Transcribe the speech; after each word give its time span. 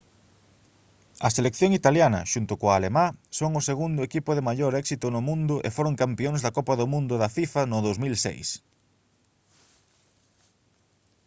a 1.27 1.29
selección 1.37 1.71
italiana 1.79 2.21
xunto 2.33 2.53
coa 2.61 2.73
alemá 2.77 3.05
son 3.39 3.51
o 3.59 3.65
segundo 3.69 3.99
equipo 4.07 4.29
de 4.33 4.45
maior 4.49 4.71
éxito 4.81 5.05
no 5.09 5.21
mundo 5.29 5.55
e 5.67 5.69
foron 5.75 5.99
campións 6.03 6.39
da 6.45 6.53
copa 6.57 6.73
do 6.79 6.87
mundo 6.93 7.13
da 7.21 7.29
fifa 7.37 7.61
no 7.71 7.77
2006 7.85 8.47